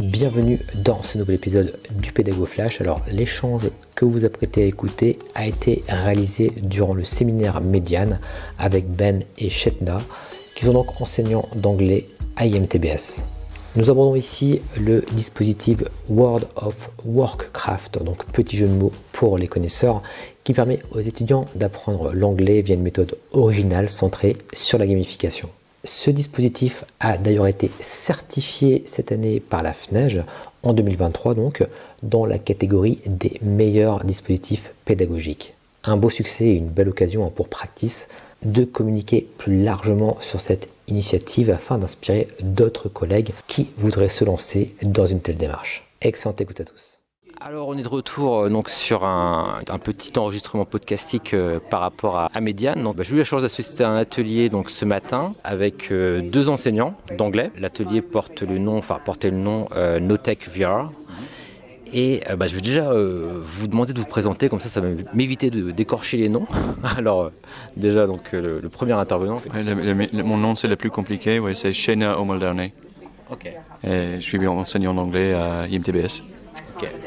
[0.00, 2.80] Bienvenue dans ce nouvel épisode du Pédago Flash.
[2.80, 8.18] Alors l'échange que vous apprêtez à écouter a été réalisé durant le séminaire Médiane
[8.58, 9.98] avec Ben et Chetna,
[10.56, 13.22] qui sont donc enseignants d'anglais à IMTBS.
[13.74, 15.78] Nous abordons ici le dispositif
[16.10, 20.02] World of Workcraft, donc petit jeu de mots pour les connaisseurs,
[20.44, 25.48] qui permet aux étudiants d'apprendre l'anglais via une méthode originale centrée sur la gamification.
[25.84, 30.20] Ce dispositif a d'ailleurs été certifié cette année par la FNEJ
[30.62, 31.66] en 2023 donc
[32.02, 35.54] dans la catégorie des meilleurs dispositifs pédagogiques.
[35.84, 38.08] Un beau succès et une belle occasion pour Practice
[38.44, 44.74] de communiquer plus largement sur cette initiative afin d'inspirer d'autres collègues qui voudraient se lancer
[44.82, 45.84] dans une telle démarche.
[46.00, 46.98] Excellente écoute à tous.
[47.44, 52.16] Alors on est de retour euh, donc sur un, petit enregistrement podcastique euh, par rapport
[52.16, 52.80] à, à Médiane.
[52.84, 56.20] Donc, bah, j'ai eu la chance d'assister à un atelier donc ce matin avec euh,
[56.20, 57.50] deux enseignants d'anglais.
[57.58, 59.66] L'atelier porte le nom, enfin portait le nom
[60.00, 60.92] Notech VR.
[61.92, 65.50] Et bah, je vais déjà vous demander de vous présenter, comme ça ça va m'éviter
[65.50, 66.44] de d'écorcher les noms.
[66.96, 67.30] Alors
[67.76, 69.40] déjà donc le, premier intervenant.
[70.12, 72.70] mon nom c'est le plus compliqué, ouais, c'est Shena Omaldane.
[73.30, 73.52] Ok.
[73.84, 76.22] Et je suis enseignant d'anglais à IMTBS.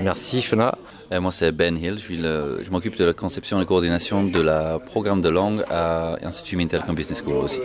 [0.01, 0.75] Merci Shona.
[1.19, 4.79] moi c'est Ben Hill, je, je m'occupe de la conception et la coordination de la
[4.79, 7.61] programme de langue à l'Institut Mintelcom Business School aussi.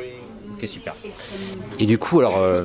[0.60, 0.94] Ok super.
[1.78, 2.64] Et du coup alors euh,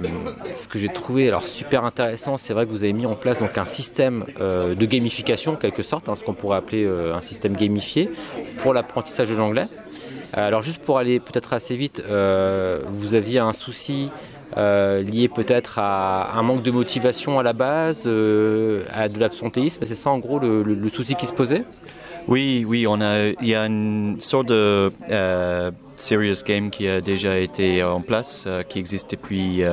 [0.54, 3.40] ce que j'ai trouvé alors super intéressant, c'est vrai que vous avez mis en place
[3.40, 7.16] donc un système euh, de gamification en quelque sorte, hein, ce qu'on pourrait appeler euh,
[7.16, 8.10] un système gamifié
[8.58, 9.68] pour l'apprentissage de l'anglais.
[10.34, 14.10] Alors juste pour aller peut-être assez vite, vous aviez un souci
[14.58, 19.82] euh, lié peut-être à un manque de motivation à la base, euh, à de l'absentéisme.
[19.86, 21.66] C'est ça en gros le, souci qui se posait?
[22.28, 27.02] Oui, oui, on a, il y a une sorte de euh, serious game qui a
[27.02, 29.64] déjà été en place, qui existe depuis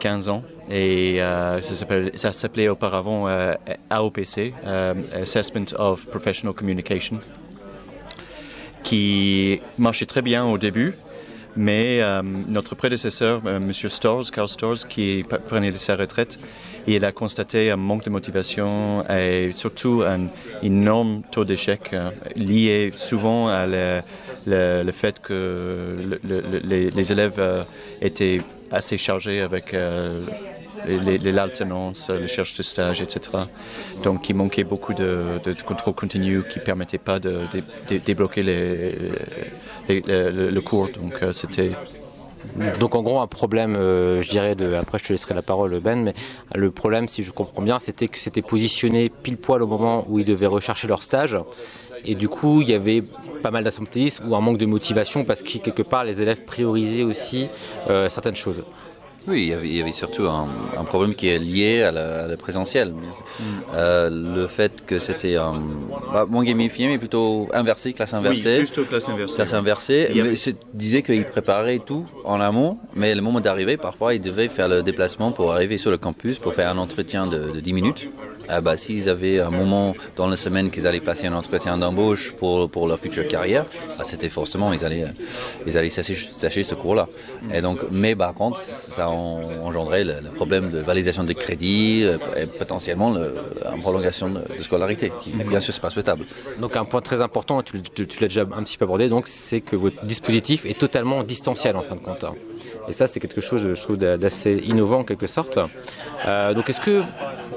[0.00, 0.42] 15 ans.
[0.70, 1.18] Et
[1.60, 3.26] ça s'appelait auparavant
[3.90, 4.54] AOPC,
[5.14, 7.20] Assessment of Professional Communication,
[8.82, 10.94] qui marchait très bien au début.
[11.56, 13.72] Mais euh, notre prédécesseur, euh, M.
[13.72, 16.38] Storrs, Carl Storrs, qui prenait sa retraite,
[16.86, 20.28] il a constaté un manque de motivation et surtout un
[20.62, 27.66] énorme taux d'échec euh, lié souvent à le, fait que les, élèves
[28.00, 28.40] étaient
[28.70, 29.76] assez chargés avec
[30.86, 33.20] l'alternance, les recherche de stage, etc.
[34.02, 37.46] Donc il manquait beaucoup de, contrôle continu qui ne permettait pas de,
[38.04, 38.42] débloquer
[39.88, 40.88] le, cours.
[40.90, 41.72] Donc euh, c'était
[42.80, 46.02] donc en gros un problème, euh, je dirais, après je te laisserai la parole Ben,
[46.02, 46.14] mais
[46.54, 50.18] le problème si je comprends bien c'était que c'était positionné pile poil au moment où
[50.18, 51.38] ils devaient rechercher leur stage
[52.04, 53.02] et du coup il y avait
[53.42, 57.04] pas mal d'absentéisme ou un manque de motivation parce que quelque part les élèves priorisaient
[57.04, 57.48] aussi
[57.88, 58.62] euh, certaines choses.
[59.26, 62.90] Oui, il y avait, surtout un, problème qui est lié à la, présentiel.
[62.90, 63.42] Mm.
[63.74, 65.62] Euh, le fait que c'était un
[66.12, 68.58] bah, moins gamifié, mais plutôt inversé, classe inversée.
[68.60, 69.36] Oui, plutôt classe inversée.
[69.36, 70.10] Classe inversée.
[70.14, 70.36] Il
[70.74, 74.82] disait qu'il préparait tout en amont, mais le moment d'arriver, parfois, il devait faire le
[74.82, 78.10] déplacement pour arriver sur le campus pour faire un entretien de, de 10 minutes.
[78.54, 82.32] Ah bah, s'ils avaient un moment dans la semaine qu'ils allaient passer un entretien d'embauche
[82.32, 83.64] pour, pour leur future carrière,
[83.96, 85.06] bah, c'était forcément, ils allaient,
[85.66, 87.08] ils allaient sacher, ce cours-là.
[87.50, 92.46] Et donc, mais par contre, ça engendrait le, problème de validation des crédits euh, et
[92.46, 93.36] potentiellement le,
[93.74, 96.26] une prolongation de, scolarité, qui bien sûr, n'est pas souhaitable.
[96.60, 97.76] Donc un point très important, tu,
[98.20, 101.82] l'as déjà un petit peu abordé, donc c'est que votre dispositif est totalement distanciel en
[101.82, 102.26] fin de compte.
[102.86, 105.58] Et ça, c'est quelque chose, je trouve, d'assez innovant en quelque sorte.
[106.26, 107.02] Euh, donc est-ce que,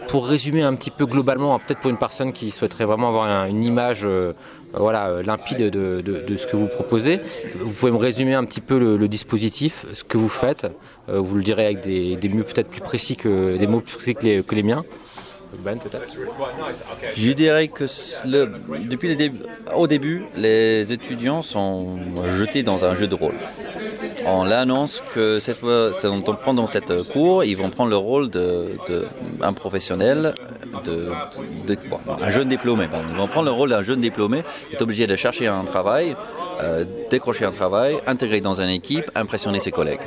[0.08, 3.46] pour résumer un petit peu globalement, hein, peut-être pour une personne qui souhaiterait vraiment avoir
[3.46, 4.34] une image euh,
[4.74, 7.22] voilà, euh, limpide de, ce que vous proposez,
[7.56, 10.68] vous pouvez me résumer un petit peu le, dispositif, ce que vous faites.
[11.08, 14.56] vous le direz avec des, mots peut-être plus précis que des mots plus précis que
[14.56, 14.84] les, miens.
[15.60, 15.80] Ben,
[17.14, 17.86] Je dirais que
[18.88, 19.32] depuis le
[19.74, 21.98] au début, les étudiants sont
[22.30, 23.36] jetés dans un jeu de rôle
[24.26, 25.92] on l'annonce que cette fois,
[26.44, 30.34] pendant cette cours, ils vont prendre le rôle d'un professionnel,
[30.84, 31.12] de,
[32.22, 32.88] un jeune diplômé.
[33.10, 36.16] Ils vont prendre le rôle d'un jeune diplômé qui est obligé de chercher un travail,
[36.62, 40.02] euh, décrocher un travail, intégrer dans une équipe, impressionner ses collègues.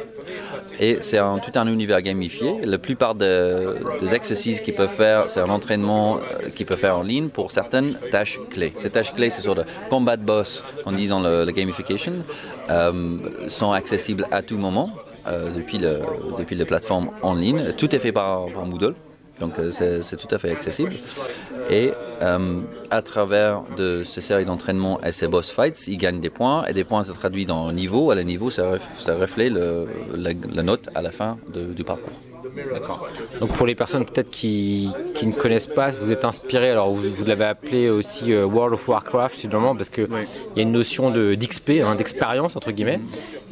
[0.80, 2.60] Et c'est tout un univers gamifié.
[2.64, 3.74] La plupart des,
[4.12, 7.96] exercices qu'ils peuvent faire, c'est un entraînement euh, qu'ils peuvent faire en ligne pour certaines
[8.10, 8.72] tâches clés.
[8.78, 12.12] Ces tâches clés, ce sont de combat boss, qu'on dit dans le, gamification,
[12.70, 14.90] euh, sont accessibles à tout moment
[15.26, 17.72] euh, depuis, depuis les plateformes en ligne.
[17.76, 18.94] Tout est fait par, Moodle.
[19.40, 20.92] Donc c'est tout à fait accessible.
[22.20, 22.60] Euh,
[22.90, 26.72] à travers de ces séries d'entraînement et ces boss fights, ils gagnent des points et
[26.72, 28.12] des points se traduisent dans le niveau.
[28.12, 28.78] Et le niveau, ça,
[29.08, 29.52] reflète
[30.14, 32.27] la, note à la fin du parcours.
[32.72, 33.06] D'accord.
[33.40, 34.90] Donc pour les personnes peut-être qui,
[35.22, 39.34] ne connaissent pas, vous êtes inspiré, alors vous, l'avez appelé aussi euh, World of Warcraft
[39.34, 40.08] finalement, parce qu'il
[40.56, 43.00] y a une notion d'XP, hein, d'expérience entre guillemets,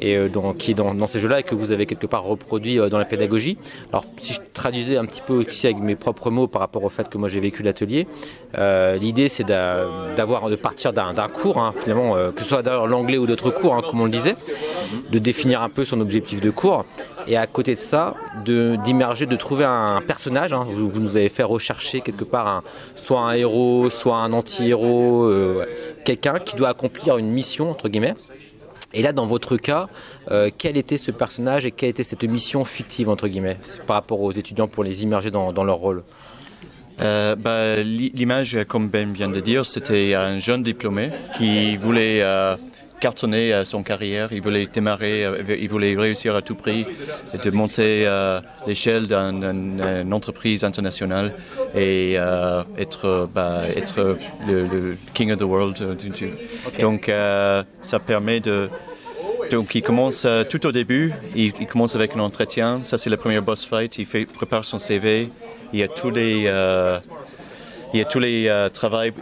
[0.00, 0.28] et euh,
[0.58, 3.04] qui est dans, ces jeux-là et que vous avez quelque part reproduit euh, dans la
[3.04, 3.58] pédagogie.
[3.90, 6.88] Alors si je traduisais un petit peu ici avec mes propres mots par rapport au
[6.88, 8.06] fait que moi j'ai vécu l'atelier,
[9.00, 13.26] l'idée c'est d'avoir de partir d'un cours, hein, finalement, que ce soit d'ailleurs l'anglais ou
[13.26, 14.34] d'autres cours, hein, comme on le disait,
[15.10, 16.84] de définir un peu son objectif de cours,
[17.28, 18.14] et à côté de ça,
[18.96, 20.52] d'immerger, de, trouver un personnage.
[20.54, 20.66] Hein.
[20.68, 22.62] vous, nous avez fait rechercher quelque part un,
[22.94, 25.66] soit un héros, soit un anti-héros, euh,
[26.04, 28.14] quelqu'un qui doit accomplir une mission, entre guillemets.
[28.94, 29.88] Et là, dans votre cas,
[30.30, 34.22] euh, quel était ce personnage et quelle était cette mission fictive, entre guillemets, par rapport
[34.22, 36.02] aux étudiants pour les immerger dans, leur rôle?
[37.02, 42.22] Euh, bah, L'image, comme Ben vient de dire, c'était un jeune diplômé qui voulait
[43.00, 44.28] cartonner euh, son carrière.
[44.32, 46.86] Il voulait démarrer, euh, il voulait réussir à tout prix,
[47.42, 51.34] de monter euh, l'échelle d'une entreprise internationale
[51.74, 52.14] et
[52.78, 54.16] être, bah, être
[54.46, 55.96] le, king of the world.
[56.80, 57.10] Donc
[57.82, 58.68] ça permet de...
[59.50, 63.40] Donc il commence tout au début, il, commence avec un entretien, ça c'est le premier
[63.40, 65.30] boss fight, il fait, prépare son CV,
[65.72, 66.50] il y a tous les...
[67.92, 69.12] il y a tous les travaux,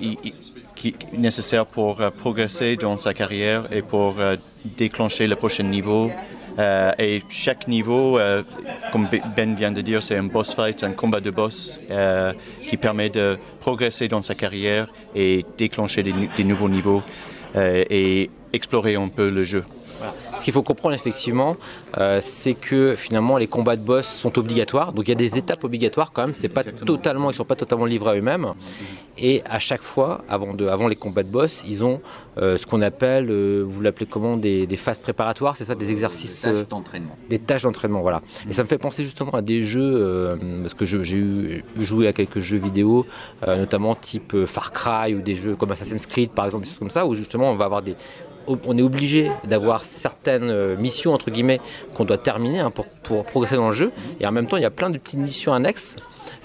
[1.12, 6.10] nécessaire pour euh, progresser dans sa carrière et pour euh, déclencher le prochain niveau.
[6.58, 8.16] Euh, et chaque niveau,
[8.92, 11.80] comme Ben vient de dire, c'est un boss fight, un combat de boss
[12.68, 14.86] qui permet de progresser dans sa carrière
[15.16, 17.02] et déclencher des nouveaux niveaux
[17.56, 19.64] et explorer un peu le jeu.
[20.38, 21.56] Ce qu'il faut comprendre effectivement,
[21.98, 24.92] euh, c'est que finalement les combats de boss sont obligatoires.
[24.92, 26.34] Donc il y a des étapes obligatoires quand même.
[26.34, 28.52] C'est pas totalement, ils sont pas totalement livrés à eux-mêmes.
[29.16, 32.00] Et à chaque fois, avant, de, avant les combats de boss, ils ont
[32.38, 36.44] euh, ce qu'on appelle, euh, vous l'appelez comment, des, phases préparatoires, c'est ça, des exercices.
[36.44, 37.16] Des tâches d'entraînement.
[37.31, 38.22] Des tâches d'entraînement, voilà.
[38.50, 42.12] Et ça me fait penser justement à des jeux, parce que j'ai eu joué à
[42.12, 43.06] quelques jeux vidéo,
[43.46, 46.90] notamment type Far Cry ou des jeux comme Assassin's Creed par exemple, des choses comme
[46.90, 47.94] ça, où justement on va avoir des,
[48.46, 51.61] on est obligé d'avoir certaines euh, missions entre guillemets
[51.94, 53.93] qu'on doit terminer hein, pour, pour, progresser dans le jeu.
[54.20, 55.96] Et en même temps, il y a plein de petites missions annexes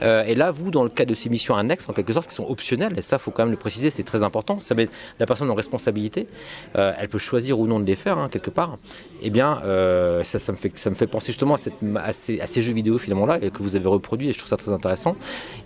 [0.01, 2.35] euh, et là, vous, dans le cas de ces missions annexes, en quelque sorte, qui
[2.35, 4.89] sont optionnelles, et ça, il faut quand même le préciser, c'est très important, ça met
[5.19, 6.27] la personne en responsabilité,
[6.75, 8.77] euh, elle peut choisir ou non de les faire, hein, quelque part,
[9.21, 10.57] eh bien, euh, ça, me
[10.95, 11.55] fait, penser justement
[11.97, 14.71] à, ces, jeux vidéo, finalement, là, que vous avez reproduits, et je trouve ça très
[14.71, 15.15] intéressant.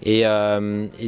[0.03, 0.23] Et,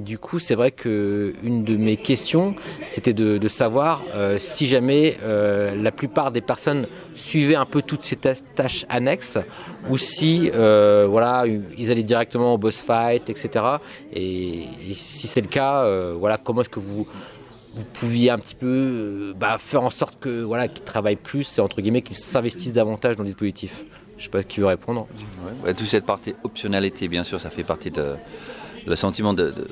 [0.01, 2.55] du coup, c'est vrai qu'une de mes questions,
[2.87, 4.03] c'était de, de, savoir
[4.37, 9.37] si jamais la plupart des personnes suivaient un peu toutes ces tâches annexes,
[9.89, 11.45] ou si, voilà,
[11.77, 13.65] ils allaient directement au boss fight, etc.
[14.13, 17.07] Et, si c'est le cas, euh, voilà, comment est-ce que vous,
[17.93, 21.81] pouviez un petit peu euh, bah, faire en sorte que voilà, qu'ils travaillent plus, entre
[21.81, 23.83] guillemets, qu'ils s'investissent davantage dans le dispositif?
[24.17, 25.07] Je ne sais pas qui veut répondre.
[25.65, 28.15] Ouais, toute cette partie optionnalité, bien sûr, ça fait partie de
[28.85, 29.67] le sentiment de, de,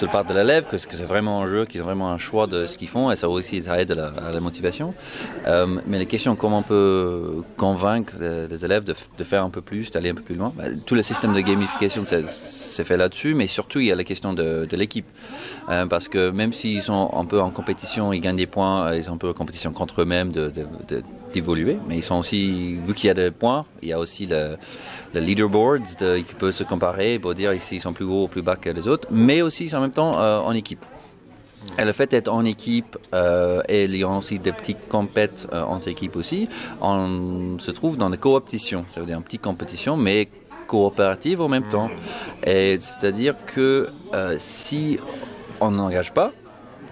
[0.00, 2.66] de, part de l'élève que, c'est vraiment un jeu, qu'ils ont vraiment un choix de
[2.66, 4.94] ce qu'ils font et ça aussi ça aide à la, motivation.
[5.46, 8.94] Euh, mais la question comment on peut convaincre les, élèves de,
[9.24, 12.04] faire un peu plus, d'aller un peu plus loin, bah, tout le système de gamification
[12.04, 15.06] c'est fait là-dessus, mais surtout il y a la question de, l'équipe.
[15.70, 19.04] Euh, parce que même s'ils sont un peu en compétition, ils gagnent des points, ils
[19.04, 20.32] sont un peu en compétition contre eux-mêmes
[21.40, 24.26] d'évoluer, mais ils sont aussi, vu qu'il y a des points, il y a aussi
[24.26, 24.56] le,
[25.12, 25.82] le leaderboard
[26.26, 28.70] qui peut se comparer pour dire ici ils sont plus gros ou plus bas que
[28.70, 30.84] les autres, mais aussi en même temps euh, en équipe.
[31.78, 35.48] Et le fait d'être en équipe euh, et il y a aussi des petites compètes
[35.52, 36.48] euh, entre équipes aussi,
[36.80, 40.28] on se trouve dans des coopétitions, ça veut dire une petite compétition, mais
[40.66, 41.90] coopérative en même temps.
[42.46, 43.88] Et c'est-à-dire que
[44.38, 44.98] si
[45.60, 46.32] on n'engage pas,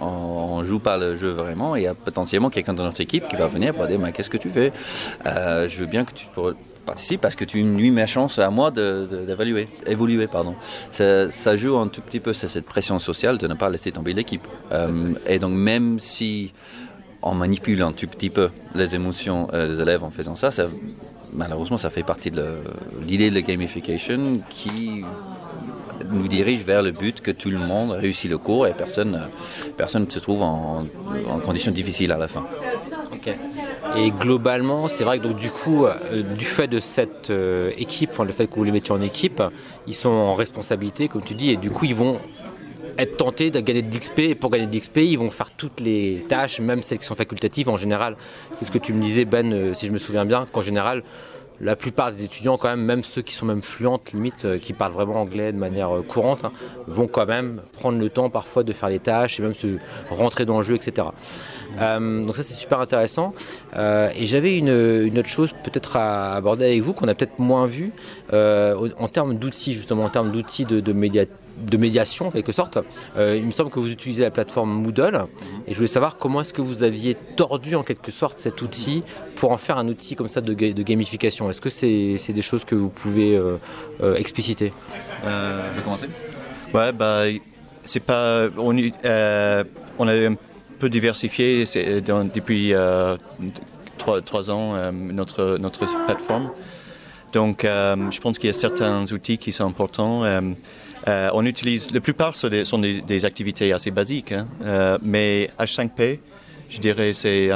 [0.03, 3.37] on, joue pas le jeu vraiment, il y a potentiellement quelqu'un dans notre équipe qui
[3.37, 4.73] va venir pour dire qu'est-ce que tu fais?
[5.25, 6.27] Je veux bien que tu
[6.85, 10.27] participe parce que tu nuis ma chance à moi d'évaluer, évoluer.
[10.27, 10.55] Pardon.
[10.91, 14.13] Ça, joue un tout petit peu c'est cette pression sociale de ne pas laisser tomber
[14.13, 14.47] l'équipe.
[14.73, 16.53] Euh, et donc même si
[17.23, 20.67] on manipule un tout petit peu les émotions euh, des élèves en faisant ça, ça
[21.33, 22.45] malheureusement ça fait partie de
[23.07, 25.05] l'idée de la gamification qui
[26.11, 29.29] nous dirige vers le but que tout le monde réussit le cours et personne
[29.77, 30.85] personne ne se trouve en,
[31.29, 32.45] en conditions difficiles à la fin.
[33.97, 38.11] Et globalement, c'est vrai que donc, du coup, euh, du fait de cette euh, équipe,
[38.13, 39.43] enfin, le fait que vous les mettiez en équipe,
[39.87, 42.19] ils sont en responsabilité, comme tu dis, et du coup, ils vont
[42.99, 44.19] être tentés de gagner de l'XP.
[44.21, 47.15] Et pour gagner de l'XP, ils vont faire toutes les tâches, même celles qui sont
[47.15, 47.69] facultatives.
[47.69, 48.17] En général,
[48.53, 51.03] c'est ce que tu me disais, Ben, euh, si je me souviens bien, qu'en général,
[51.61, 54.93] la plupart des étudiants, quand même, ceux qui sont même fluentes, limite, euh, qui parlent
[54.93, 56.53] vraiment anglais de manière euh, courante, hein,
[56.87, 59.79] vont quand même prendre le temps parfois de faire les tâches et même se
[60.11, 61.09] rentrer dans le jeu, etc.
[61.81, 63.33] Euh, donc ça c'est super intéressant.
[63.75, 67.93] et j'avais une, autre chose peut-être à aborder avec vous qu'on a peut-être moins vu
[68.33, 70.93] en termes d'outils justement, en termes d'outils de, de
[71.59, 72.79] de médiation en quelque sorte.
[73.17, 75.27] Euh, il me semble que vous utilisez la plateforme Moodle
[75.67, 79.03] et je voulais savoir comment est-ce que vous aviez tordu en quelque sorte cet outil
[79.37, 81.51] pour en faire un outil comme ça de, de gamification.
[81.51, 83.57] Est-ce que c'est des choses que vous pouvez euh,
[84.03, 84.73] euh, expliciter?
[85.25, 86.07] Euh, Je vais commencer
[86.75, 87.25] Ouais, bah,
[87.85, 88.49] c'est pas.
[88.57, 88.75] On,
[89.99, 90.37] on, a un
[90.79, 91.65] peu diversifié
[92.05, 92.73] dans, depuis
[93.99, 96.51] trois, ans notre, notre plateforme.
[97.33, 100.25] Donc, je pense qu'il y a certains outils qui sont importants.
[101.09, 104.47] Euh, on utilise, la plupart sont des, sont des, activités assez basiques, hein.
[104.65, 106.19] euh, mais H5P,
[106.73, 107.51] je dirais, c'est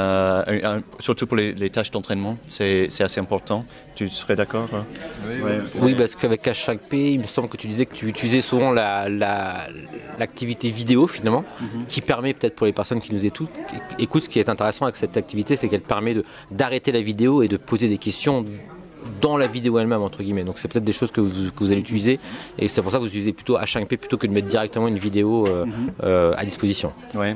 [0.99, 3.65] surtout pour les, tâches d'entraînement, c'est assez important.
[3.95, 4.85] Tu serais d'accord hein?
[5.81, 10.69] oui, parce qu'avec H5P, il me semble que tu disais que tu utilisais souvent l'activité
[10.69, 11.85] vidéo finalement, mhm.
[11.87, 13.49] qui permet peut-être pour les personnes qui nous écoutent,
[13.97, 16.15] écoute, ce qui est intéressant avec cette activité, c'est qu'elle permet
[16.51, 18.45] d'arrêter la vidéo et de poser des questions
[19.21, 20.43] dans la vidéo elle-même entre guillemets.
[20.43, 22.19] Donc c'est peut-être des choses que vous, allez utiliser
[22.57, 24.99] et c'est pour ça que vous utilisez plutôt H5P plutôt que de mettre directement une
[24.99, 25.73] vidéo euh, mhm.
[26.03, 26.91] euh, à disposition.
[27.15, 27.27] Oui.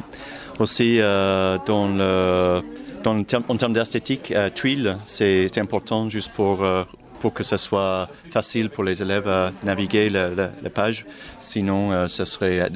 [0.60, 2.62] Aussi euh, dans le,
[3.04, 6.64] dans en termes d'esthétique, Twill c'est important juste pour
[7.20, 11.06] pour que ce soit facile pour les élèves à naviguer la, page.
[11.40, 12.68] Sinon, ça serait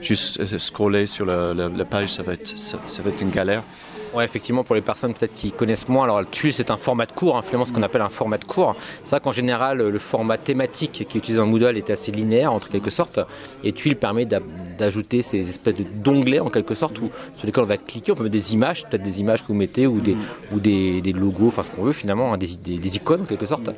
[0.00, 3.64] juste scroller sur la, page, ça va être, ça va être une galère.
[4.14, 7.06] Ouais, effectivement, pour les personnes peut-être qui connaissent moins, alors le tuile c'est un format
[7.06, 8.76] de cours, hein, finalement ce qu'on appelle un format de cours.
[9.02, 12.52] C'est vrai qu'en général, le format thématique qui est utilisé en Moodle est assez linéaire
[12.52, 13.18] en quelque sorte,
[13.64, 17.76] et tuile permet d'ajouter ces espèces d'onglets en quelque sorte où, sur lesquels on va
[17.76, 20.16] cliquer, on peut mettre des images, peut-être des images que vous mettez ou des,
[20.52, 23.70] ou des, logos, enfin ce qu'on veut finalement, hein, des, des, icônes en quelque sorte.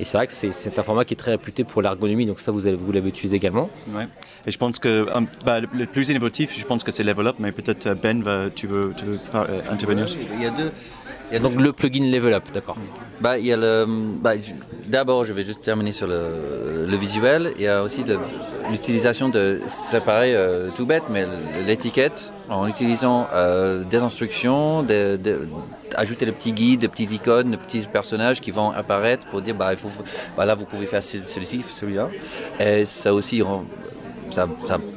[0.00, 2.50] Et c'est vrai que c'est un format qui est très réputé pour l'ergonomie, donc ça
[2.50, 3.70] vous, vous l'avez utilisé également.
[3.90, 4.08] Ouais.
[4.46, 5.06] Et je pense que
[5.44, 8.50] bah, le plus innovatif, je pense que c'est Level Up, mais peut-être euh, Ben, va,
[8.54, 9.60] tu veux, tu veux euh,
[9.90, 10.70] il y a deux.
[11.30, 12.76] Il y a donc le plugin Level Up, d'accord.
[13.20, 13.86] Bah, il y a le.
[14.20, 14.32] Bah,
[14.86, 17.54] D'abord, je vais juste terminer sur le, le visuel.
[17.56, 18.04] Il y a aussi
[18.70, 19.60] l'utilisation de.
[19.66, 21.26] C'est pareil, euh, tout bête, mais
[21.66, 25.18] l'étiquette en utilisant euh, des instructions, de,
[25.96, 29.54] ajouter des petits guides, des petites icônes, des petits personnages qui vont apparaître pour dire
[29.54, 29.90] bah, il faut,
[30.36, 32.10] bah là vous pouvez faire celui-ci, celui-là.
[32.60, 33.42] Et ça aussi
[34.30, 34.48] ça,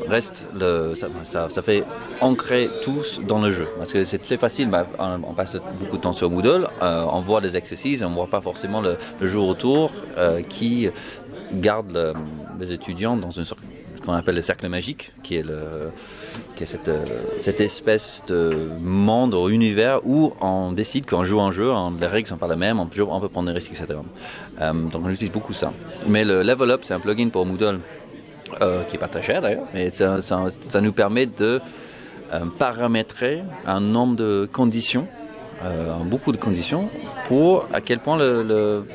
[0.08, 1.84] reste le, ça, ça, fait
[2.22, 3.68] ancrer tous dans le jeu.
[3.78, 7.20] Parce que c'est très facile, bah, on, passe beaucoup de temps sur Moodle, euh, on
[7.20, 10.90] voit les exercices, on ne voit pas forcément le, jeu autour euh, qui
[11.54, 12.16] garde
[12.60, 13.60] les étudiants dans sorte
[14.06, 15.92] qu'on appelle le cercle magique, qui est, le,
[16.60, 16.66] est
[17.42, 22.28] cette, espèce de monde ou univers où on décide qu'on joue un jeu, les règles
[22.28, 24.00] sont pas les mêmes, on peut, prendre des risques, etc.
[24.62, 25.74] Euh, donc on utilise beaucoup ça.
[26.08, 27.80] Mais le Level Up, c'est un plugin pour Moodle
[28.62, 31.60] euh, qui n'est pas très cher d'ailleurs, mais ça, nous permet de
[32.34, 35.08] euh, paramétrer un nombre de conditions,
[35.64, 36.90] euh, beaucoup de conditions,
[37.26, 38.86] pour à quel point le,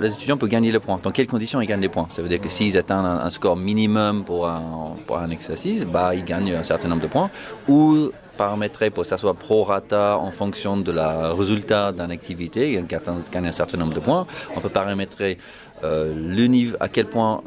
[0.00, 0.98] les étudiants peuvent gagner les points.
[1.02, 2.08] Dans quelles conditions ils gagnent les points?
[2.10, 6.54] Ça veut dire que s'ils atteignent un, score minimum pour un, exercice, bah, ils gagnent
[6.54, 7.30] un certain nombre de points.
[7.68, 12.86] Ou paramétrer pour que ça soit pro-rata en fonction de la résultat d'une activité, ils
[12.86, 14.26] gagnent un certain nombre de points.
[14.56, 17.42] On peut paramétrer le à quel point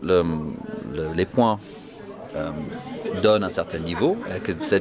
[1.16, 1.60] les points
[2.36, 2.52] euh,
[3.22, 4.18] donnent un certain niveau.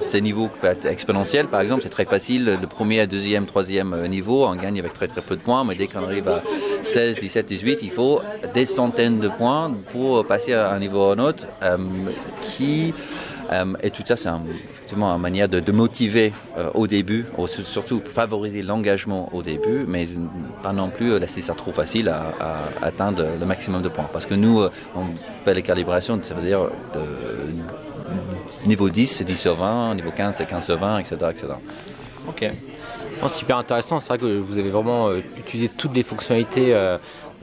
[0.04, 2.58] Ces niveaux peuvent être exponentiels, par exemple, c'est très facile.
[2.60, 5.76] Le premier, deuxième, troisième euh, niveau, on gagne avec très très peu de points, mais
[5.76, 6.42] dès qu'on arrive à
[6.82, 8.22] 16, 17, 18, il faut
[8.54, 11.46] des centaines de points pour passer à un niveau ou un autre
[12.40, 13.33] qui euh,
[13.82, 14.28] et tout ça, c'est
[14.72, 20.06] effectivement une manière de, motiver euh, au début, surtout favoriser l'engagement au début, mais
[20.62, 24.08] pas non plus euh, laisser ça trop facile à, atteindre le maximum de points.
[24.12, 24.62] Parce que nous,
[24.94, 25.04] on
[25.44, 26.70] fait les calibrations, ça veut dire
[28.66, 31.16] niveau 10, c'est 10 sur 20, niveau 15, c'est 15 sur 20, etc.
[31.30, 31.46] etc.
[32.28, 32.50] Ok.
[33.28, 34.00] super intéressant.
[34.00, 36.74] C'est vrai que vous avez vraiment utilisé toutes les fonctionnalités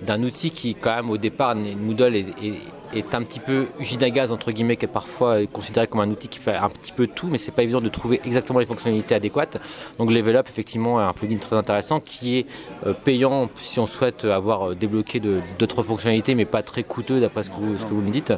[0.01, 2.53] d'un outil qui, quand même, au départ, Moodle est, est
[2.93, 6.09] est un petit peu usine à gaz entre guillemets qui est parfois considéré comme un
[6.09, 8.65] outil qui fait un petit peu tout mais c'est pas évident de trouver exactement les
[8.65, 9.57] fonctionnalités adéquates.
[9.97, 12.45] Donc Level Up effectivement est un plugin très intéressant qui est
[12.85, 15.21] euh, payant si on souhaite avoir euh, débloqué
[15.59, 18.33] d'autres fonctionnalités mais pas très coûteux d'après ce, que vous, ce que vous me dites.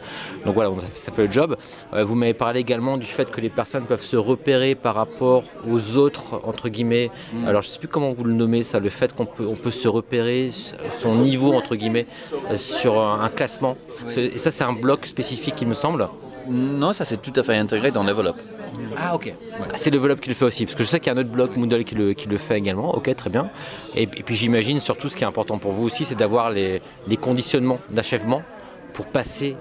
[0.45, 1.55] Donc voilà ça fait le job.
[1.93, 5.43] Euh, vous m'avez parlé également du fait que les personnes peuvent se repérer par rapport
[5.69, 7.11] aux autres entre guillemets.
[7.33, 7.47] Mm.
[7.47, 9.71] alors je sais plus comment vous le nommez ça le fait qu'on peut, on peut
[9.71, 10.51] se repérer
[11.01, 12.05] son niveau entre guillemets
[12.57, 13.77] sur un, classement
[14.35, 16.07] ça, c'est un bloc spécifique, il me semble.
[16.49, 18.35] Non, ça c'est tout à fait intégré dans Level Up.
[18.97, 19.33] Ah ok.
[19.75, 21.21] C'est Level Up qui le fait aussi, parce que je sais qu'il y a un
[21.21, 22.93] autre blog Moodle qui le, qui le fait également.
[22.95, 23.49] Ok, très bien.
[23.95, 26.81] Et, et puis j'imagine surtout ce qui est important pour vous aussi, c'est d'avoir les,
[27.07, 28.43] les conditionnements d'achèvement
[28.93, 29.55] pour passer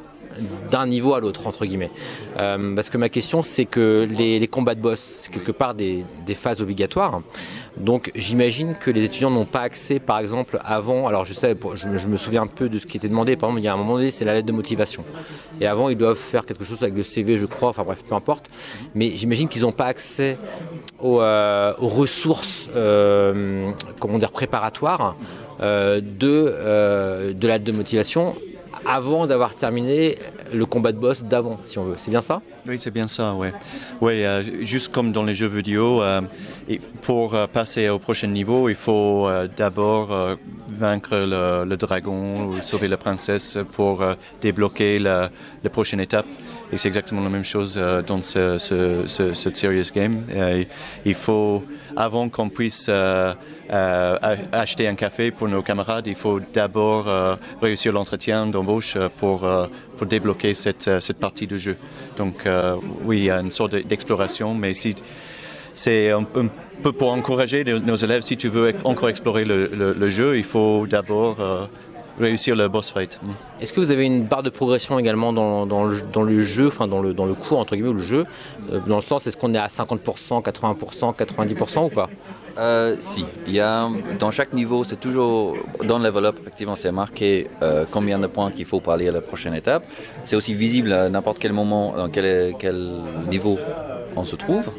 [0.71, 1.91] d'un niveau à l'autre, entre guillemets.
[2.39, 6.05] Euh, parce que ma question, c'est que les, combats de boss, c'est quelque part des,
[6.35, 7.21] phases obligatoires.
[7.77, 11.07] Donc j'imagine que les étudiants n'ont pas accès, par exemple, avant.
[11.07, 13.37] Alors je sais, je, me- souviens un peu de ce qui était demandé.
[13.37, 15.05] Par exemple, il y a un moment donné, c'est la lettre de motivation.
[15.61, 17.71] Et avant, ils doivent faire quelque chose avec le CV, je crois.
[17.71, 18.51] Enfin bref, peu importe.
[18.95, 20.39] Mais j'imagine qu'ils n'ont pas accès
[21.01, 25.17] aux, euh, ressources, euh, comment dire, préparatoires
[25.61, 26.55] de
[27.41, 28.35] la lettre de motivation
[28.87, 30.17] avant d'avoir terminé
[30.53, 31.95] le combat de boss d'avant, si on veut.
[31.97, 32.43] C'est bien ça?
[32.67, 33.53] Oui, c'est bien ça, ouais.
[34.01, 36.21] Ouais, euh, juste comme dans les jeux vidéo, euh,
[37.03, 40.37] pour euh, passer au prochain niveau, il faut d'abord
[40.69, 44.05] vaincre le, dragon ou sauver la princesse pour
[44.41, 45.31] débloquer la
[45.71, 46.27] prochaine étape.
[46.73, 48.57] Et c'est exactement la même chose euh, dans ce,
[49.07, 50.25] serious game.
[50.35, 50.65] Euh,
[51.05, 51.65] il faut,
[51.97, 53.35] avant qu'on puisse euh,
[53.69, 59.47] acheter un café pour nos camarades, il faut d'abord réussir l'entretien d'embauche pour,
[60.09, 61.77] débloquer cette, partie du jeu.
[62.17, 62.47] Donc
[63.05, 64.95] oui, il y a une sorte de- d'exploration, mais si
[65.73, 66.25] c'est un,
[66.83, 71.39] peu pour encourager nos élèves, si tu veux encore explorer le, jeu, il faut d'abord
[72.19, 73.19] réussir le boss fight.
[73.63, 76.89] Est-ce que vous avez une barre de progression également dans, dans le, dans jeu, enfin
[76.89, 78.27] dans le, dans cours, entre guillemets, ou le jeu
[78.73, 82.11] euh, Dans le sens, est-ce qu'on est à 50%, 80%, 90% ou pas?
[82.59, 83.89] Euh, si, il y a
[84.19, 88.27] dans chaque niveau, c'est toujours dans le level up, effectivement, c'est marqué euh, combien de
[88.27, 89.85] points qu'il faut pour aller à la prochaine étape.
[90.25, 92.55] C'est aussi visible à n'importe quel moment, dans quel,
[93.31, 93.59] niveau
[94.17, 94.71] on se trouve.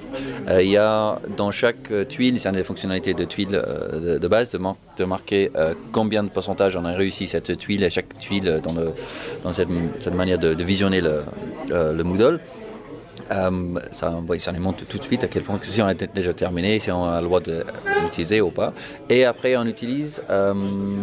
[0.59, 4.59] Il y a dans chaque tuile, c'est une des fonctionnalités de tuile de, base, de,
[4.59, 5.49] mar- de marquer
[5.91, 8.93] combien de pourcentage on a réussi cette tuile, et chaque tuile euh, dans, le,
[9.43, 11.23] dans cette, cette manière de, de visionner le,
[11.71, 12.39] euh, le Moodle.
[13.31, 15.93] Euh, ça, oui, ça nous montre tout de suite à quel point si on a
[15.93, 17.63] déjà terminé, si on a le droit de
[18.03, 18.73] l'utiliser ou pas.
[19.09, 20.53] Et après, on utilise euh,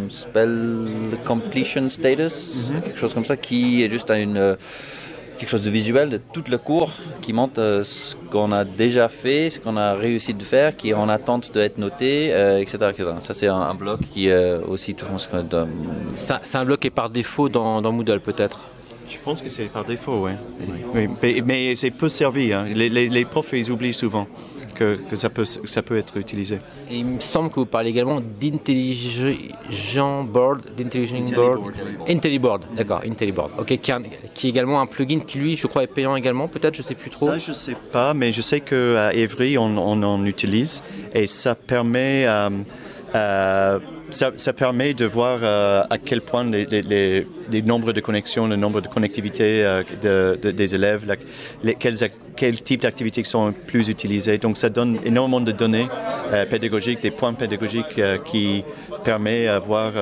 [0.09, 0.89] spell
[1.25, 4.57] completion status, quelque chose comme ça, qui est juste une, euh,
[5.41, 6.93] quelque chose de visuel de tout le cours,
[7.23, 10.91] qui montre euh, ce qu'on a déjà fait, ce qu'on a réussi de faire, qui
[10.91, 12.79] est en attente d'être noté, euh, etc..
[13.21, 14.95] Ça, c'est un, bloc qui est aussi
[16.15, 18.61] C'est un- bloc qui est par défaut dans Moodle peut-être?
[19.11, 20.33] Je pense que c'est par défaut, oui.
[20.95, 22.53] Oui, mais, mais c'est peu servi.
[22.53, 22.67] hein.
[22.73, 24.27] Les, les- les profs, ils oublient souvent
[24.75, 26.59] que, que ça, peut, ça peut être utilisé.
[26.91, 31.61] Et il me semble que vous parlez également d'Intelligent Board, d'Intelligent Board,
[32.09, 34.03] IntelliBoard, d'accord, IntelliBoard, ok, qui, est un-
[34.35, 36.95] qui est également un plugin qui lui, je crois, est payant également, peut-être, je sais
[36.95, 37.27] plus trop.
[37.27, 40.83] Ça, je ne sais pas, mais je sais qu'à Évry, on, on en utilise
[41.15, 42.49] et ça permet, euh,
[43.15, 43.79] euh,
[44.11, 48.81] ça, permet de voir euh, à quel point les, les- nombres de connexions, le nombre
[48.81, 51.05] de connectivités euh, de- de- des élèves,
[52.37, 54.39] quels, types d'activités sont plus utilisés.
[54.39, 55.89] Donc ça donne énormément de données
[56.33, 58.65] euh, pédagogiques, des points pédagogiques qui
[59.05, 59.93] permettent de voir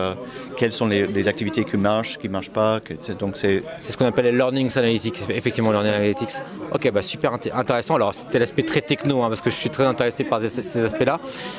[0.56, 2.80] quelles sont les, activités qui marchent, qui ne marchent pas.
[3.18, 6.30] donc c'est ce qu'on appelle les Learning Analytics, effectivement, Learning Analytics.
[6.72, 7.94] Ok, bah super inté- intéressant.
[7.96, 11.18] Alors, c'était l'aspect très techno, hein, parce que je suis très intéressé par ces aspects-là.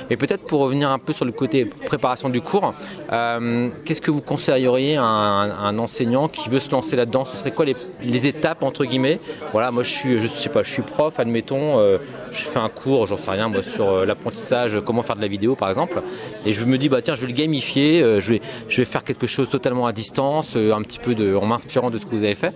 [0.09, 2.73] Mais peut-être pour revenir un peu sur le côté préparation du cours,
[3.11, 7.25] euh, qu'est-ce que vous conseilleriez à un, enseignant qui veut se lancer là-dedans?
[7.25, 9.19] Ce serait quoi les, étapes, entre guillemets?
[9.51, 11.97] Voilà, moi, je suis, je sais pas, je suis prof, admettons, euh,
[12.31, 15.27] je fais un cours, j'en sais rien, moi, sur euh, l'apprentissage, comment faire de la
[15.27, 16.01] vidéo, par exemple.
[16.45, 19.49] Et je me dis, bah tiens, je vais le gamifier, je, vais, faire quelque chose
[19.49, 22.53] totalement à distance, un petit peu en m'inspirant de ce que vous avez fait.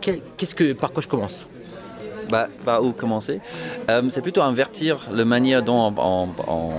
[0.00, 1.48] Qu'est-ce que, par quoi je commence?
[2.30, 2.48] Bah,
[2.80, 3.40] où commencer?
[4.08, 6.72] C'est plutôt invertir la manière dont on, on- on-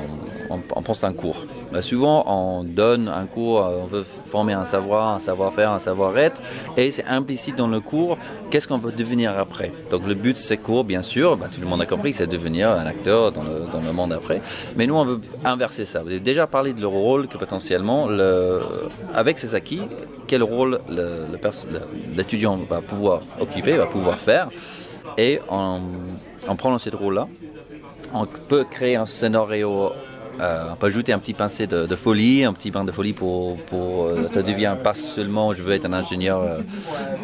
[0.53, 1.45] on- on pense un cours.
[1.71, 5.79] Bah, souvent, on donne un cours, euh, on veut former un savoir, un savoir-faire, un
[5.79, 6.41] savoir-être,
[6.77, 8.17] et c'est implicite dans le cours
[8.53, 9.71] qu'est-ce qu'on veut devenir après?
[9.89, 12.27] Donc le but de ces cours, bien sûr, bah, tout le monde a compris, c'est
[12.27, 14.41] devenir un acteur dans le, monde après.
[14.75, 16.03] Mais nous, on veut inverser ça.
[16.03, 18.61] Vous avez déjà parlé de leur rôle que potentiellement, le-
[19.15, 19.81] avec ces acquis,
[20.27, 20.79] quel rôle
[22.15, 24.49] l'étudiant va pouvoir occuper, va pouvoir faire?
[25.17, 25.81] Et en,
[26.47, 27.27] en prenant ce rôle-là,
[28.13, 29.91] on peut créer un scénario,
[30.41, 33.57] euh, on peut ajouter un petit pincé de, folie, un petit brin de folie pour,
[33.65, 36.41] pour euh, ça devient pas seulement je veux être un ingénieur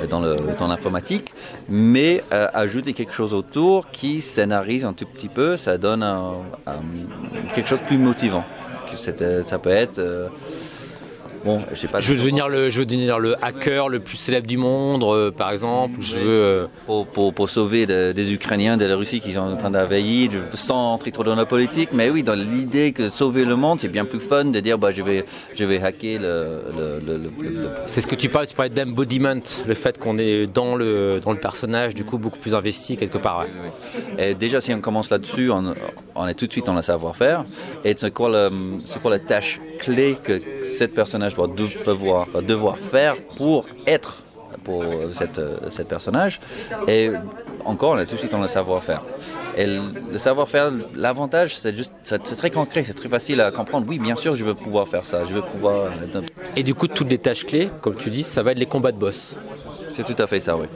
[0.01, 0.07] euh,
[0.57, 1.33] dans l'informatique,
[1.67, 6.05] mais euh, ajouter quelque chose autour qui scénarise un tout petit peu, ça donne
[7.53, 8.43] quelque chose de plus motivant.
[8.89, 10.29] Que ça peut être euh,
[11.45, 11.99] Bon, je sais pas.
[12.01, 15.31] Je veux devenir le, je veux devenir le hacker le plus célèbre du monde, euh,
[15.31, 15.93] par exemple.
[16.01, 16.21] Je veux.
[16.27, 19.71] euh, Pour, pour, pour sauver de- des Ukrainiens de la Russie qui sont en train
[19.71, 23.55] d'invahir, je- sans entrer trop dans la politique, mais oui, dans l'idée que sauver le
[23.55, 25.23] monde, c'est bien plus fun de dire bah, je, vais,
[25.55, 28.47] je vais hacker le, le, le- le- le- c'est ce que tu parles.
[28.47, 32.39] Tu parlais d'embodiment, le fait qu'on est dans le dans le personnage, du coup beaucoup
[32.39, 33.45] plus investi quelque part.
[34.17, 34.31] ouais.
[34.31, 35.73] Et déjà, si on commence là-dessus, on,
[36.15, 37.45] on est tout de suite dans le savoir-faire.
[37.85, 38.49] Et c'est quoi, le-
[38.85, 44.23] c'est quoi la tâche clé que cette personnage va devoir, devoir faire pour être
[44.63, 46.39] pour cette, euh, cette personnage
[46.87, 47.09] Et
[47.65, 49.01] encore, on est tout de suite dans le savoir-faire.
[49.55, 53.85] Et le, savoir-faire, l'avantage, c'est juste, c'est c'est très concret, c'est très facile à comprendre.
[53.89, 55.23] Oui, bien sûr, je veux pouvoir faire ça.
[55.25, 55.75] Je veux pouvoir.
[56.15, 56.21] euh,
[56.55, 58.91] Et du coup, toutes les tâches clés, comme tu dis, ça va être les combats
[58.91, 59.35] de boss.
[59.93, 60.67] C'est tout à fait ça, oui.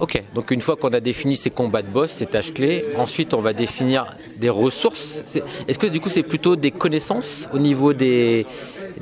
[0.00, 3.34] Ok, donc une fois qu'on a défini ces combats de boss, ces tâches clés, ensuite
[3.34, 5.22] on va définir des ressources.
[5.68, 8.46] Est-ce que du coup c'est plutôt des connaissances au niveau des,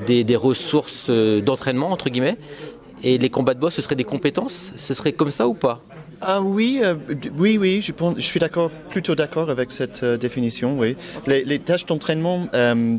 [0.07, 2.37] des, ressources euh, d'entraînement, entre guillemets?
[3.03, 4.73] Et les combats de boss, ce seraient des compétences?
[4.77, 5.81] Ce serait comme ça ou pas?
[6.21, 6.97] Ah oui, euh,
[7.39, 10.97] oui, oui, je, suis d'accord, plutôt d'accord avec cette euh, définition, oui.
[11.27, 12.47] Les, les tâches d'entraînement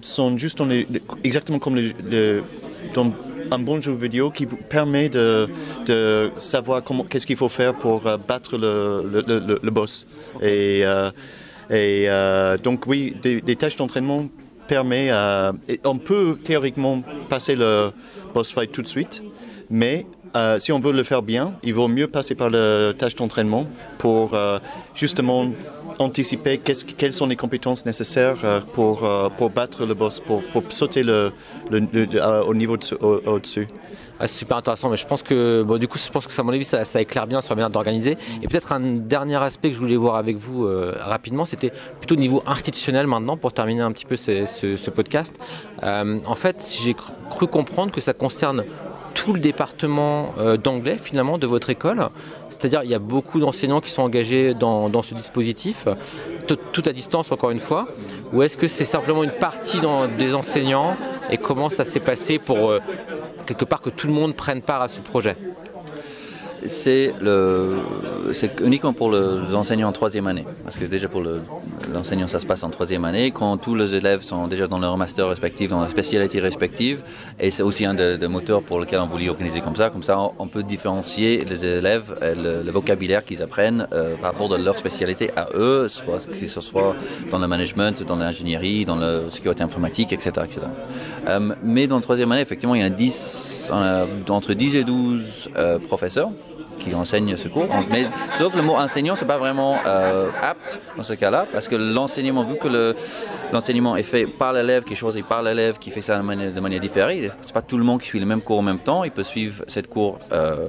[0.02, 2.44] sont juste les- les- exactement comme le- le-
[2.96, 3.14] dans
[3.52, 5.48] un bon jeu vidéo qui permet de,
[5.86, 9.72] de savoir comment, qu'est-ce qu'il faut faire pour euh, battre le, le, le- le- le
[9.72, 10.08] boss.
[10.42, 11.12] Et, euh,
[11.70, 14.28] et euh, donc oui, des, des tâches d'entraînement
[14.68, 15.08] permet,
[15.68, 17.92] et on peut théoriquement passer le
[18.34, 19.22] boss fight tout de suite,
[19.70, 20.06] mais
[20.38, 23.66] euh, si on veut le faire bien, il vaut mieux passer par la tâche d'entraînement
[23.98, 24.60] pour euh,
[24.96, 25.52] justement
[26.00, 30.44] anticiper qu'est-ce- quelles sont les compétences nécessaires euh, pour, euh, pour battre le boss, pour,
[30.52, 31.32] pour sauter le,
[31.70, 33.68] le- euh, au niveau au- au-dessus.
[34.20, 36.42] Ah, c'est super intéressant, mais je pense que bon, du coup, je pense que ça,
[36.42, 38.18] à mon avis, ça, éclaire bien sur la manière d'organiser.
[38.44, 40.68] Et peut-être un dernier aspect que je voulais voir avec vous
[41.00, 45.40] rapidement, c'était plutôt au niveau institutionnel maintenant, pour terminer un petit peu ce, podcast.
[45.82, 46.94] En fait, j'ai
[47.32, 48.64] cru comprendre que ça concerne
[49.14, 52.08] tout le département euh, d'anglais finalement de votre école.
[52.50, 55.88] C'est-à-dire il y a beaucoup d'enseignants qui sont engagés dans, ce dispositif,
[56.48, 57.88] tout, à distance encore une fois.
[58.34, 59.80] Ou est-ce que c'est simplement une partie
[60.18, 60.96] des enseignants?
[61.30, 62.80] Et comment ça s'est passé pour euh,
[63.46, 65.38] quelque part que tout le monde prenne part à ce projet?
[66.66, 67.14] C'est
[68.62, 70.46] uniquement pour le- les enseignants en troisième année.
[70.64, 71.42] Parce que déjà pour le-
[71.94, 73.32] l'enseignant, ça se passe en troisième année.
[73.32, 77.02] Quand tous les élèves sont déjà dans leur master respectif, dans leur spécialité respective,
[77.40, 79.90] et c'est aussi un des moteurs pour lequel on voulait organiser comme ça.
[79.90, 84.58] Comme ça, on, peut différencier les élèves, le, vocabulaire qu'ils apprennent euh, par rapport à
[84.58, 85.88] leur spécialité à eux,
[86.28, 86.96] que ce soit
[87.30, 90.32] dans le management, dans l'ingénierie, dans la sécurité informatique, etc.
[91.28, 94.76] Euh, mais dans la troisième année, effectivement, il y a 10, on a entre 10
[94.76, 96.30] et 12 euh, professeurs
[96.82, 97.68] qui enseignent ce cours.
[97.90, 98.06] Mais
[98.38, 102.44] sauf le mot enseignant, c'est pas vraiment euh, apte dans ce cas-là, parce que l'enseignement,
[102.44, 102.96] vu que le-
[103.54, 106.52] l'enseignement est fait par l'élève, qui est choisi par l'élève, qui fait ça de manière,
[106.52, 108.80] de manière différente, c'est pas tout le monde qui suit le même cours en même
[108.80, 109.04] temps.
[109.04, 110.68] Il peut suivre cette cours euh,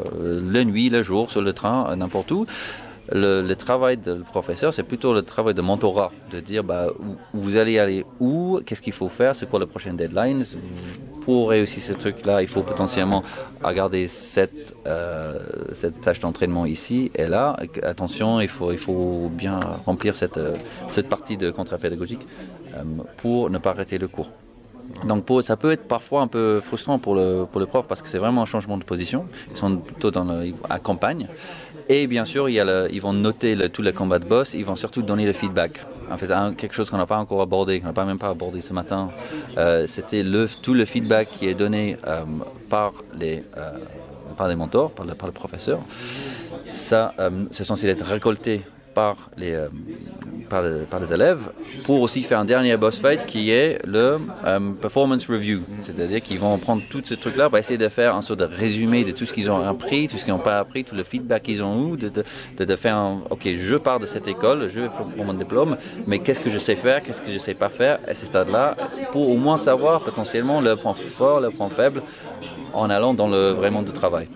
[0.50, 2.46] la nuit, le jour, sur le train, euh, n'importe où.
[3.14, 6.86] Le, le travail du professeur, c'est plutôt le travail de mentorat, de dire bah,
[7.34, 10.44] vous allez aller où, qu'est-ce qu'il faut faire, c'est quoi la prochaine deadline.
[11.22, 13.22] Pour réussir ce truc-là, il faut potentiellement
[13.62, 15.38] regarder cette, euh,
[16.02, 17.56] tâche d'entraînement ici et là.
[17.82, 20.54] Attention, il faut, bien remplir cette, euh,
[20.88, 22.26] cette partie de contrat pédagogique
[22.74, 22.82] euh,
[23.18, 24.30] pour ne pas arrêter le cours.
[25.06, 28.18] Donc ça peut être parfois un peu frustrant pour le, le prof parce que c'est
[28.18, 29.26] vraiment un changement de position.
[29.50, 31.28] Ils sont plutôt dans le, ils- à campagne.
[31.94, 35.26] Et bien sûr, ils vont noter tous les combats de boss, ils vont surtout donner
[35.26, 35.84] le feedback.
[36.10, 38.62] En fait, quelque chose qu'on n'a pas encore abordé, qu'on n'a pas même pas abordé
[38.62, 39.10] ce matin,
[39.58, 40.24] euh, c'était
[40.62, 42.24] tout le feedback qui est donné euh,
[42.70, 43.72] par, les, euh,
[44.38, 45.80] par les mentors, par le, professeur.
[46.64, 47.14] Ça,
[47.50, 48.62] c'est censé être récolté
[48.94, 49.68] par les, euh,
[50.48, 51.50] par, les, par les élèves
[51.84, 55.60] pour aussi faire un dernier boss fight qui est le euh, performance review.
[55.82, 59.04] C'est-à-dire qu'ils vont prendre tous ces trucs-là pour essayer de faire un sort de résumé
[59.04, 61.42] de tout ce qu'ils ont appris, tout ce qu'ils n'ont pas appris, tout le feedback
[61.44, 64.80] qu'ils ont eu, de, de, de- faire un, OK, je pars de cette école, je
[64.80, 65.76] vais pour mon diplôme,
[66.06, 68.26] mais qu'est-ce que je sais faire, qu'est-ce que je ne sais pas faire à ce
[68.26, 68.76] stade-là,
[69.12, 72.02] pour au moins savoir potentiellement le point fort, le point faible,
[72.72, 74.28] en allant dans le vrai monde du travail.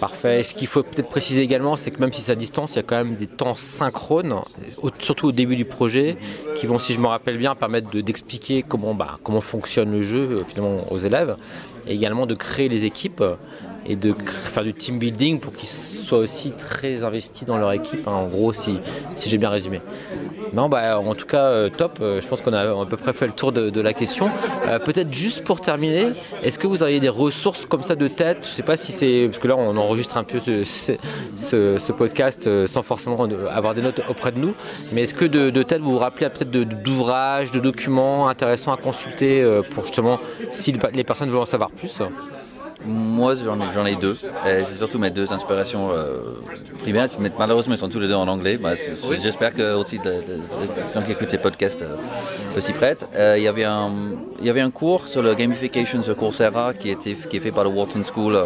[0.00, 0.42] Parfait.
[0.42, 2.78] Ce qu'il faut peut-être préciser également, c'est que même si c'est à distance, il y
[2.80, 4.34] a quand même des temps synchrones,
[4.98, 6.16] surtout au début du projet,
[6.56, 10.02] qui vont, si je me rappelle bien, permettre de- d'expliquer comment, bah, comment fonctionne le
[10.02, 11.36] jeu euh, finalement aux élèves,
[11.86, 13.22] et également de créer les équipes
[13.86, 18.06] et de faire du team building pour qu'ils soient aussi très investis dans leur équipe,
[18.06, 18.78] hein, en gros, si,
[19.14, 19.80] si j'ai bien résumé.
[20.54, 21.98] Non, bah, en tout cas, euh, top.
[22.00, 24.30] Euh, je pense qu'on a à peu près fait le tour de, la question.
[24.68, 28.38] Euh, peut-être juste pour terminer, est-ce que vous auriez des ressources comme ça de tête?
[28.42, 29.26] Je ne sais pas si c'est.
[29.26, 34.30] Parce que là, on enregistre un peu ce, podcast sans forcément avoir des notes auprès
[34.30, 34.54] de nous.
[34.92, 39.44] Mais est-ce que de, tête, vous vous rappelez peut-être d'ouvrages, de, documents intéressants à consulter
[39.70, 40.20] pour justement,
[40.50, 42.00] si les personnes veulent en savoir plus?
[42.84, 44.16] Moi, j'en ai, ai, deux.
[44.44, 46.40] C'est surtout mes deux inspirations euh,
[46.78, 47.08] primaires.
[47.18, 48.56] Mais malheureusement, ils sont tous les deux en anglais.
[48.56, 48.74] Bah,
[49.22, 50.20] j'espère que aussi les
[50.94, 53.06] gens qui écoutent ces podcasts euh, s'y prêtent.
[53.14, 57.40] Euh, il, y avait un, cours sur le gamification sur Coursera qui, était, qui est
[57.40, 58.44] fait par le Wharton School, en,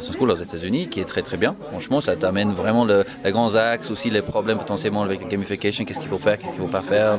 [0.00, 1.54] School aux États-Unis, qui est très très bien.
[1.68, 5.84] Franchement, ça t'amène vraiment le, les grands axes, aussi les problèmes potentiellement avec la gamification,
[5.84, 7.18] qu'est-ce qu'il faut faire, qu'est-ce qu'il ne faut pas faire,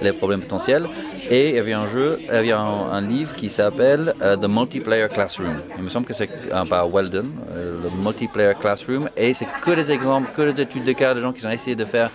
[0.00, 0.86] les problèmes potentiels.
[1.30, 4.48] Et il y avait un jeu, il y avait un livre qui s'appelle euh, The
[4.48, 5.56] Multiplayer Classroom.
[5.76, 6.30] Il me semble que c'est
[6.68, 10.92] par Weldon, euh, le Multiplayer Classroom, et c'est que des exemples, que des études de
[10.92, 12.10] cas de gens qui ont essayé de faire,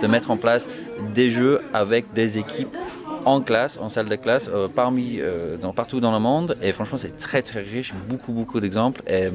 [0.00, 0.68] de mettre en place
[1.14, 2.76] des jeux avec des équipes
[3.28, 6.56] en classe, en salle de classe, euh, parmi, euh, partout dans le monde.
[6.62, 9.02] Et franchement, c'est très très riche, beaucoup beaucoup d'exemples.
[9.06, 9.30] Et euh,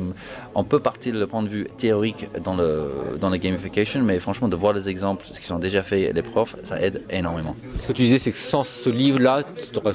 [0.56, 4.47] on peut partir du point de vue théorique dans le dans la gamification, mais franchement,
[4.47, 7.56] de voir les exemples, ce qui sont déjà faits les profs, ça aide énormément.
[7.79, 9.93] Ce que tu disais, c'est que sans ce livre-là, vous aurez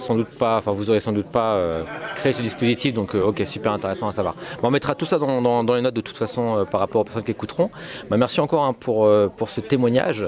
[1.00, 1.84] sans doute pas
[2.14, 2.94] créé ce dispositif.
[2.94, 4.37] Donc, ok, super intéressant à savoir.
[4.62, 7.32] on mettra tout ça dans, les notes de toute façon par rapport aux personnes qui
[7.32, 7.70] écouteront.
[8.08, 10.26] Bah, merci encore hein, pour, ce témoignage.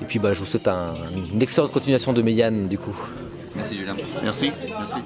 [0.00, 2.96] Et puis, bah, je vous souhaite une excellente continuation de Méliane du coup.
[3.60, 3.96] Merci Julien.
[4.22, 4.52] Merci.
[4.78, 5.02] Merci.